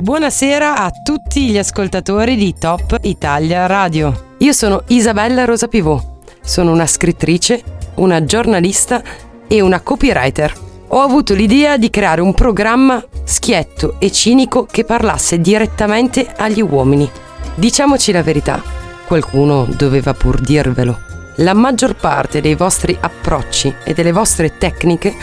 [0.00, 4.34] Buonasera a tutti gli ascoltatori di Top Italia Radio.
[4.38, 6.04] Io sono Isabella Rosa Pivot.
[6.40, 7.62] Sono una scrittrice,
[7.96, 9.02] una giornalista
[9.46, 10.52] e una copywriter.
[10.88, 17.10] Ho avuto l'idea di creare un programma schietto e cinico che parlasse direttamente agli uomini.
[17.54, 18.62] Diciamoci la verità,
[19.06, 20.98] qualcuno doveva pur dirvelo.
[21.36, 25.14] La maggior parte dei vostri approcci e delle vostre tecniche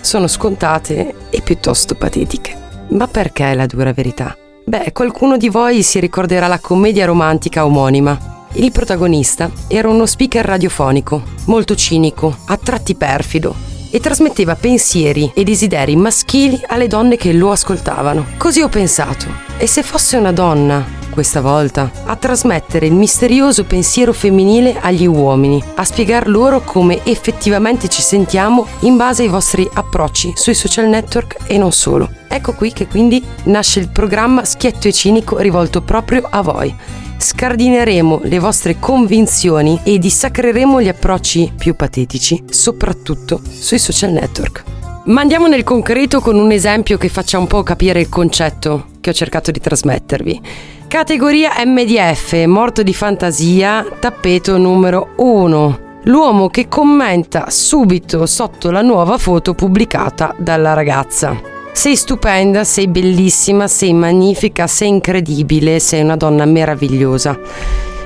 [0.00, 2.56] sono scontate e piuttosto patetiche.
[2.90, 4.36] Ma perché la dura verità?
[4.64, 8.46] Beh, qualcuno di voi si ricorderà la commedia romantica omonima.
[8.52, 13.54] Il protagonista era uno speaker radiofonico, molto cinico, a tratti perfido,
[13.90, 18.26] e trasmetteva pensieri e desideri maschili alle donne che lo ascoltavano.
[18.36, 24.12] Così ho pensato, e se fosse una donna questa volta, a trasmettere il misterioso pensiero
[24.12, 30.34] femminile agli uomini, a spiegar loro come effettivamente ci sentiamo in base ai vostri approcci
[30.36, 32.08] sui social network e non solo.
[32.28, 36.72] Ecco qui che quindi nasce il programma Schietto e Cinico rivolto proprio a voi.
[37.16, 44.62] Scardineremo le vostre convinzioni e dissacreremo gli approcci più patetici, soprattutto sui social network.
[45.06, 49.10] Ma andiamo nel concreto con un esempio che faccia un po' capire il concetto che
[49.10, 50.76] ho cercato di trasmettervi.
[50.88, 56.00] Categoria MDF, morto di fantasia, tappeto numero 1.
[56.04, 61.38] L'uomo che commenta subito sotto la nuova foto pubblicata dalla ragazza.
[61.72, 67.38] Sei stupenda, sei bellissima, sei magnifica, sei incredibile, sei una donna meravigliosa.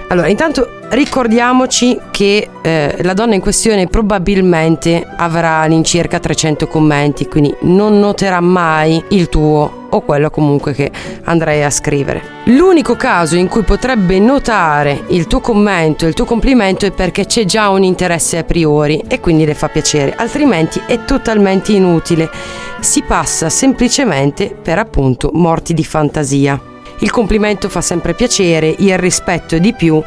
[0.08, 7.54] Allora, intanto ricordiamoci che eh, la donna in questione probabilmente avrà all'incirca 300 commenti, quindi
[7.62, 10.90] non noterà mai il tuo o quello comunque che
[11.24, 12.40] andrei a scrivere.
[12.44, 17.44] L'unico caso in cui potrebbe notare il tuo commento, il tuo complimento è perché c'è
[17.44, 22.30] già un interesse a priori e quindi le fa piacere, altrimenti è totalmente inutile.
[22.80, 26.60] Si passa semplicemente per appunto morti di fantasia.
[26.98, 30.00] Il complimento fa sempre piacere, il rispetto è di più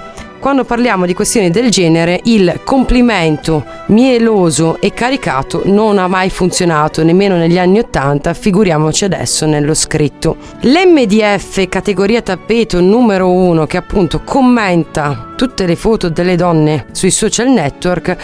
[0.45, 7.04] quando parliamo di questioni del genere, il complimento mieloso e caricato non ha mai funzionato
[7.04, 10.38] nemmeno negli anni Ottanta, figuriamoci adesso nello scritto.
[10.60, 17.50] L'MDF categoria tappeto numero uno che appunto commenta tutte le foto delle donne sui social
[17.50, 18.16] network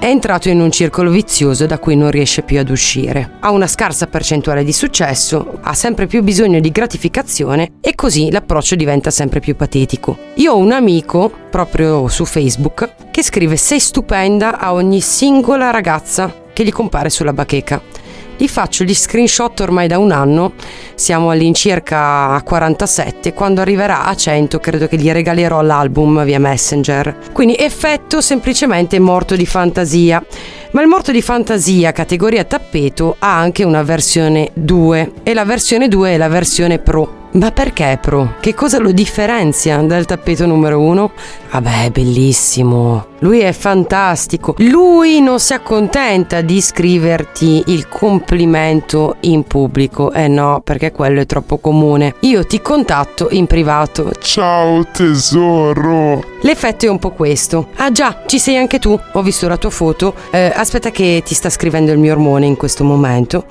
[0.00, 3.32] è entrato in un circolo vizioso da cui non riesce più ad uscire.
[3.40, 8.76] Ha una scarsa percentuale di successo, ha sempre più bisogno di gratificazione e così l'approccio
[8.76, 10.16] diventa sempre più patetico.
[10.36, 16.34] Io ho un amico, proprio su Facebook, che scrive sei stupenda a ogni singola ragazza
[16.54, 17.99] che gli compare sulla bacheca
[18.40, 20.52] gli faccio gli screenshot ormai da un anno,
[20.94, 27.16] siamo all'incirca a 47, quando arriverà a 100 credo che gli regalerò l'album via Messenger.
[27.34, 30.24] Quindi effetto semplicemente morto di fantasia.
[30.70, 35.88] Ma il morto di fantasia categoria tappeto ha anche una versione 2 e la versione
[35.88, 37.19] 2 è la versione pro.
[37.32, 38.34] Ma perché Pro?
[38.40, 41.12] Che cosa lo differenzia dal tappeto numero uno?
[41.52, 43.06] Vabbè, è bellissimo.
[43.20, 44.56] Lui è fantastico.
[44.58, 50.10] Lui non si accontenta di scriverti il complimento in pubblico.
[50.10, 52.16] Eh no, perché quello è troppo comune.
[52.20, 54.10] Io ti contatto in privato.
[54.20, 56.24] Ciao tesoro.
[56.40, 57.68] L'effetto è un po' questo.
[57.76, 58.98] Ah già, ci sei anche tu.
[59.12, 60.14] Ho visto la tua foto.
[60.32, 63.44] Eh, aspetta che ti sta scrivendo il mio ormone in questo momento.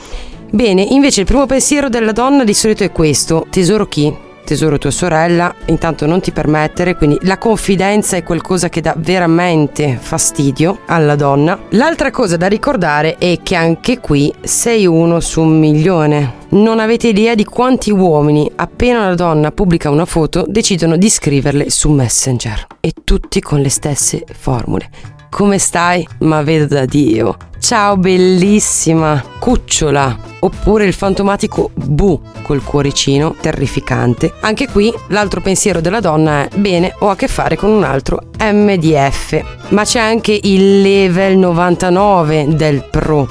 [0.51, 4.27] Bene, invece il primo pensiero della donna di solito è questo: tesoro chi?
[4.43, 9.95] Tesoro tua sorella, intanto non ti permettere, quindi la confidenza è qualcosa che dà veramente
[10.01, 11.59] fastidio alla donna.
[11.69, 16.37] L'altra cosa da ricordare è che anche qui sei uno su un milione.
[16.49, 21.69] Non avete idea di quanti uomini, appena una donna pubblica una foto, decidono di scriverle
[21.69, 22.65] su Messenger.
[22.79, 24.89] E tutti con le stesse formule.
[25.29, 26.05] Come stai?
[26.19, 27.37] Ma vedo da Dio.
[27.59, 30.17] Ciao bellissima, cucciola.
[30.39, 34.33] Oppure il fantomatico Bu col cuoricino, terrificante.
[34.41, 38.29] Anche qui l'altro pensiero della donna è bene, ho a che fare con un altro
[38.39, 39.69] MDF.
[39.69, 43.27] Ma c'è anche il level 99 del Pro.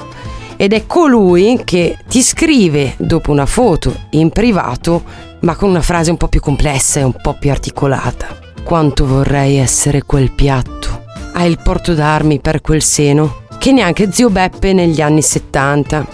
[0.55, 5.03] Ed è colui che ti scrive dopo una foto in privato,
[5.41, 8.27] ma con una frase un po' più complessa e un po' più articolata.
[8.63, 10.78] Quanto vorrei essere quel piatto
[11.39, 16.07] ha il porto d'armi per quel seno che neanche zio Beppe negli anni 70.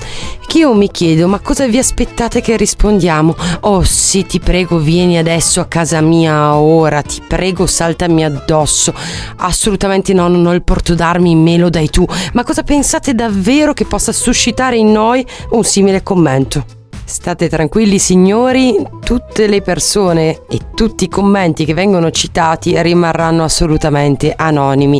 [0.48, 3.36] Che io mi chiedo, ma cosa vi aspettate che rispondiamo?
[3.62, 8.94] Oh sì, ti prego, vieni adesso a casa mia ora, ti prego, saltami addosso.
[9.38, 12.06] Assolutamente no, non ho il porto d'armi, me lo dai tu.
[12.33, 16.85] Ma cosa pensate davvero che possa suscitare in noi un simile commento?
[17.07, 24.34] State tranquilli signori, tutte le persone e tutti i commenti che vengono citati rimarranno assolutamente
[24.36, 25.00] anonimi.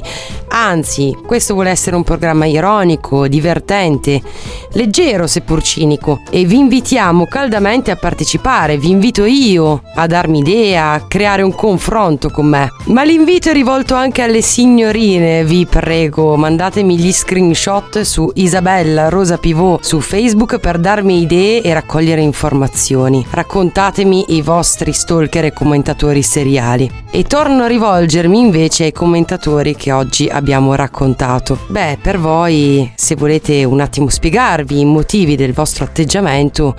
[0.50, 4.22] Anzi, questo vuole essere un programma ironico, divertente,
[4.74, 10.92] leggero seppur cinico e vi invitiamo caldamente a partecipare, vi invito io a darmi idea,
[10.92, 12.70] a creare un confronto con me.
[12.86, 19.38] Ma l'invito è rivolto anche alle signorine, vi prego, mandatemi gli screenshot su Isabella Rosa
[19.38, 23.26] Pivot su Facebook per darmi idee e raccogliere informazioni.
[23.30, 26.92] Raccontatemi i vostri stalker e commentatori seriali.
[27.10, 31.58] E torno a rivolgermi invece ai commentatori che oggi abbiamo raccontato.
[31.68, 36.76] Beh, per voi, se volete un attimo spiegarvi i motivi del vostro atteggiamento,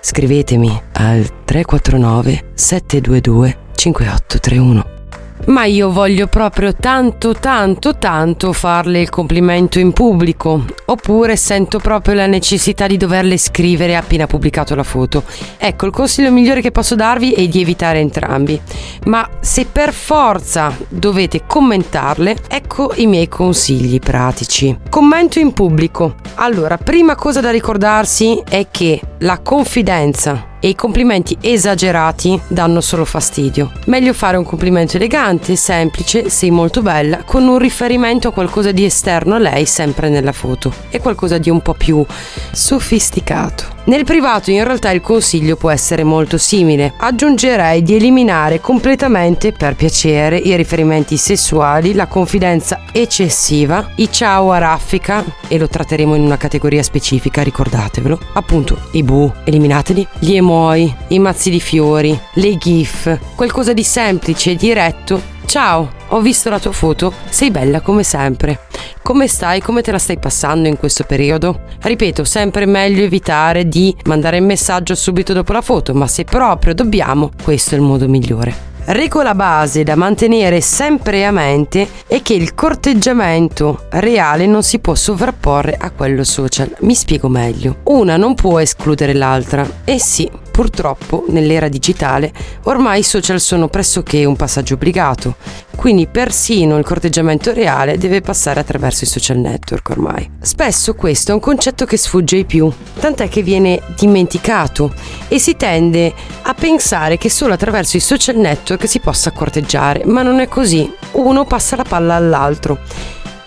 [0.00, 4.99] scrivetemi al 349 722 5831
[5.46, 12.14] ma io voglio proprio tanto tanto tanto farle il complimento in pubblico, oppure sento proprio
[12.14, 15.24] la necessità di doverle scrivere appena pubblicato la foto.
[15.56, 18.60] Ecco, il consiglio migliore che posso darvi è di evitare entrambi,
[19.06, 24.76] ma se per forza dovete commentarle, ecco i miei consigli pratici.
[24.88, 26.16] Commento in pubblico.
[26.36, 33.04] Allora, prima cosa da ricordarsi è che la confidenza e i complimenti esagerati danno solo
[33.04, 33.72] fastidio.
[33.86, 38.84] Meglio fare un complimento elegante, semplice, sei molto bella, con un riferimento a qualcosa di
[38.84, 42.04] esterno a lei sempre nella foto e qualcosa di un po' più
[42.52, 43.78] sofisticato.
[43.82, 46.92] Nel privato in realtà il consiglio può essere molto simile.
[46.98, 54.58] Aggiungerei di eliminare completamente, per piacere, i riferimenti sessuali, la confidenza eccessiva, i ciao a
[54.58, 58.18] raffica, e lo tratteremo in una categoria specifica, ricordatevelo.
[58.34, 64.50] Appunto, i bu, eliminateli, gli emoi, i mazzi di fiori, le gif, qualcosa di semplice
[64.50, 68.66] e diretto Ciao, ho visto la tua foto, sei bella come sempre.
[69.02, 69.60] Come stai?
[69.60, 71.62] Come te la stai passando in questo periodo?
[71.80, 76.72] Ripeto, sempre meglio evitare di mandare il messaggio subito dopo la foto, ma se proprio
[76.72, 78.68] dobbiamo, questo è il modo migliore.
[78.92, 84.94] Regola base da mantenere sempre a mente è che il corteggiamento reale non si può
[84.94, 86.74] sovrapporre a quello social.
[86.80, 87.76] Mi spiego meglio.
[87.84, 89.68] Una non può escludere l'altra.
[89.84, 90.28] E sì,
[90.60, 92.30] purtroppo nell'era digitale
[92.64, 95.36] ormai i social sono pressoché un passaggio obbligato,
[95.74, 100.30] quindi persino il corteggiamento reale deve passare attraverso i social network ormai.
[100.38, 104.92] Spesso questo è un concetto che sfugge ai più, tant'è che viene dimenticato
[105.28, 106.12] e si tende
[106.42, 110.92] a pensare che solo attraverso i social network si possa corteggiare, ma non è così,
[111.12, 112.80] uno passa la palla all'altro.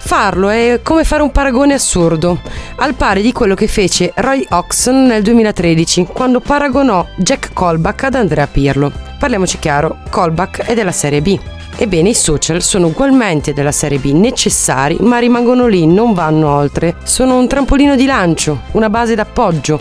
[0.05, 2.39] Farlo è come fare un paragone assurdo,
[2.75, 8.15] al pari di quello che fece Roy Oxon nel 2013, quando paragonò Jack Colback ad
[8.15, 8.91] Andrea Pirlo.
[9.17, 11.39] Parliamoci chiaro, Colback è della serie B.
[11.75, 16.97] Ebbene, i social sono ugualmente della serie B necessari, ma rimangono lì, non vanno oltre.
[17.03, 19.79] Sono un trampolino di lancio, una base d'appoggio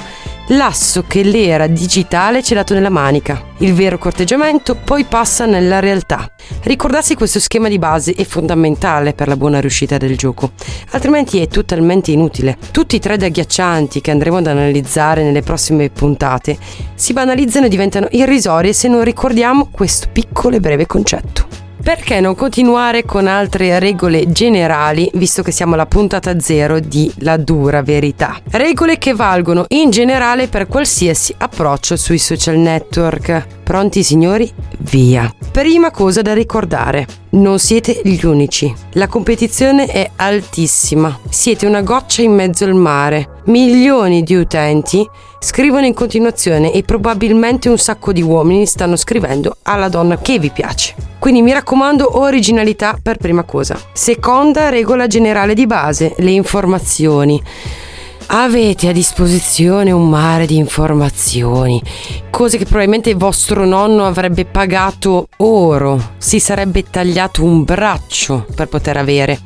[0.48, 3.50] l'asso che l'era digitale ci ha dato nella manica.
[3.58, 6.30] Il vero corteggiamento poi passa nella realtà.
[6.62, 10.52] Ricordarsi questo schema di base è fondamentale per la buona riuscita del gioco,
[10.90, 12.58] altrimenti è totalmente inutile.
[12.70, 16.58] Tutti i thread agghiaccianti che andremo ad analizzare nelle prossime puntate
[16.94, 21.61] si banalizzano e diventano irrisori se non ricordiamo questo piccolo e breve concetto.
[21.82, 27.36] Perché non continuare con altre regole generali, visto che siamo alla puntata zero di La
[27.36, 28.40] dura verità?
[28.52, 33.62] Regole che valgono in generale per qualsiasi approccio sui social network.
[33.64, 34.48] Pronti signori?
[34.78, 35.28] Via.
[35.50, 38.72] Prima cosa da ricordare, non siete gli unici.
[38.92, 41.18] La competizione è altissima.
[41.28, 43.40] Siete una goccia in mezzo al mare.
[43.46, 45.04] Milioni di utenti
[45.42, 50.50] scrivono in continuazione e probabilmente un sacco di uomini stanno scrivendo alla donna che vi
[50.50, 50.94] piace.
[51.18, 53.76] Quindi mi raccomando originalità per prima cosa.
[53.92, 57.42] Seconda regola generale di base, le informazioni.
[58.28, 61.82] Avete a disposizione un mare di informazioni,
[62.30, 68.96] cose che probabilmente vostro nonno avrebbe pagato oro, si sarebbe tagliato un braccio per poter
[68.96, 69.40] avere.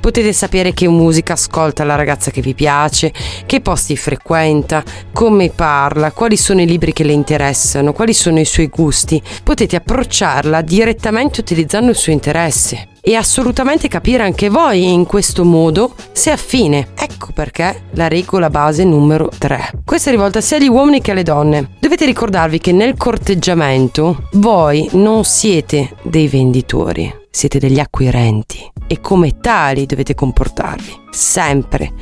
[0.00, 3.12] Potete sapere che musica ascolta la ragazza che vi piace,
[3.46, 8.44] che posti frequenta, come parla, quali sono i libri che le interessano, quali sono i
[8.44, 9.22] suoi gusti.
[9.42, 15.94] Potete approcciarla direttamente utilizzando il suo interesse e assolutamente capire anche voi in questo modo
[16.12, 16.88] se affine.
[16.96, 19.82] Ecco perché la regola base numero 3.
[19.84, 21.70] Questa è rivolta sia agli uomini che alle donne.
[21.78, 29.38] Dovete ricordarvi che nel corteggiamento voi non siete dei venditori, siete degli acquirenti e come
[29.40, 30.99] tali dovete comportarvi.
[31.10, 31.92] Sempre.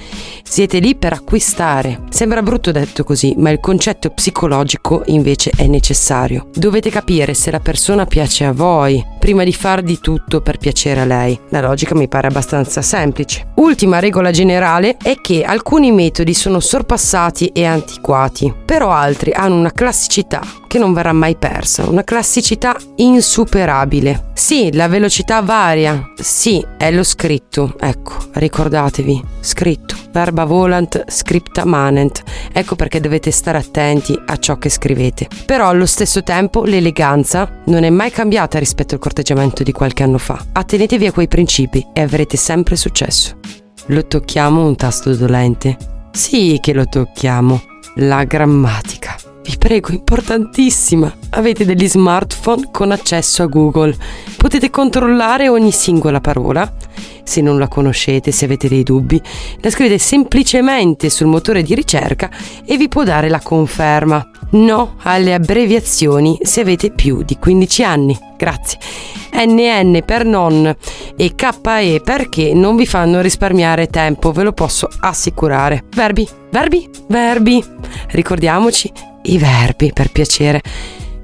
[0.43, 2.05] Siete lì per acquistare.
[2.09, 6.49] Sembra brutto detto così, ma il concetto psicologico invece è necessario.
[6.55, 11.01] Dovete capire se la persona piace a voi, prima di far di tutto per piacere
[11.01, 11.39] a lei.
[11.51, 13.49] La logica mi pare abbastanza semplice.
[13.57, 19.73] Ultima regola generale è che alcuni metodi sono sorpassati e antiquati, però altri hanno una
[19.73, 24.31] classicità che non verrà mai persa, una classicità insuperabile.
[24.35, 28.15] Sì, la velocità varia, sì, è lo scritto, ecco,
[28.99, 35.29] ricordatevi, scritto, verba volant, scripta manent, ecco perché dovete stare attenti a ciò che scrivete.
[35.47, 40.19] Però allo stesso tempo l'eleganza non è mai cambiata rispetto al corteggiamento di qualche anno
[40.19, 40.45] fa.
[40.53, 43.39] Attenetevi a quei principi e avrete sempre successo.
[43.87, 45.77] Lo tocchiamo un tasto dolente?
[46.13, 47.63] Sì che lo tocchiamo,
[47.97, 49.18] la grammatica
[49.49, 51.11] vi prego, importantissima.
[51.31, 53.97] Avete degli smartphone con accesso a Google.
[54.37, 56.71] Potete controllare ogni singola parola.
[57.23, 59.21] Se non la conoscete, se avete dei dubbi,
[59.61, 62.31] la scrivete semplicemente sul motore di ricerca
[62.63, 64.31] e vi può dare la conferma.
[64.51, 68.19] No alle abbreviazioni se avete più di 15 anni.
[68.37, 68.79] Grazie.
[69.33, 70.75] NN per non
[71.17, 75.85] e KE perché non vi fanno risparmiare tempo, ve lo posso assicurare.
[75.95, 77.63] Verbi, verbi, verbi.
[78.09, 78.91] Ricordiamoci
[79.25, 80.63] i verbi, per piacere.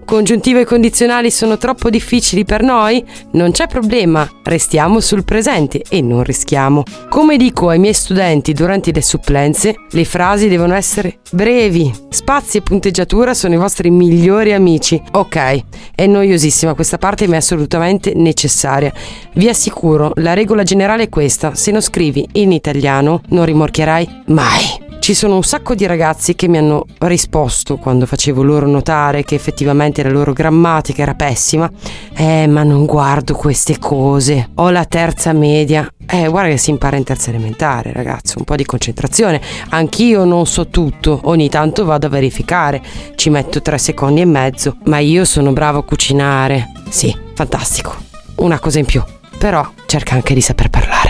[0.05, 3.05] Congiuntivo e condizionali sono troppo difficili per noi?
[3.33, 6.83] Non c'è problema, restiamo sul presente e non rischiamo.
[7.09, 11.93] Come dico ai miei studenti durante le supplenze, le frasi devono essere brevi.
[12.11, 15.01] Spazi e punteggiatura sono i vostri migliori amici.
[15.13, 15.63] Ok,
[15.95, 18.93] è noiosissima questa parte ma è assolutamente necessaria.
[19.33, 24.84] Vi assicuro, la regola generale è questa, se non scrivi in italiano non rimorchierai mai.
[25.05, 29.35] Ci sono un sacco di ragazzi che mi hanno risposto quando facevo loro notare che
[29.35, 31.71] effettivamente la loro grammatica era pessima.
[32.15, 34.49] Eh, ma non guardo queste cose.
[34.55, 35.87] Ho la terza media.
[36.07, 39.43] Eh, guarda che si impara in terza elementare, ragazzo, un po' di concentrazione.
[39.69, 42.81] Anch'io non so tutto, ogni tanto vado a verificare.
[43.15, 46.73] Ci metto tre secondi e mezzo, ma io sono bravo a cucinare.
[46.89, 47.95] Sì, fantastico.
[48.37, 49.03] Una cosa in più.
[49.37, 51.04] Però cerca anche di saper parlare.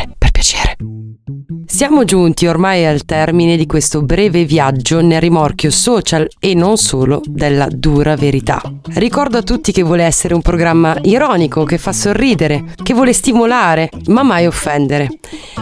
[1.75, 7.21] Siamo giunti ormai al termine di questo breve viaggio nel rimorchio social e non solo
[7.25, 8.63] della dura verità.
[8.93, 13.91] Ricordo a tutti che vuole essere un programma ironico, che fa sorridere, che vuole stimolare,
[14.07, 15.19] ma mai offendere.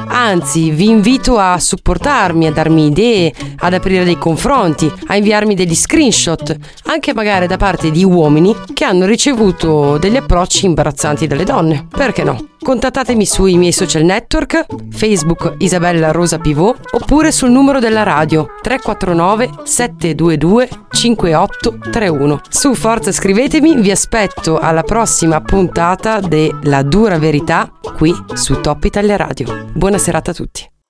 [0.08, 5.74] Anzi, vi invito a supportarmi, a darmi idee, ad aprire dei confronti, a inviarmi degli
[5.74, 6.54] screenshot,
[6.88, 11.86] anche magari da parte di uomini che hanno ricevuto degli approcci imbarazzanti dalle donne.
[11.88, 12.51] Perché no?
[12.62, 19.50] Contattatemi sui miei social network, Facebook Isabella Rosa Pivot, oppure sul numero della radio 349
[19.64, 22.40] 722 5831.
[22.48, 29.16] Su forza scrivetemi, vi aspetto alla prossima puntata della Dura Verità qui su Top Italia
[29.16, 29.66] Radio.
[29.72, 30.71] Buona serata a tutti.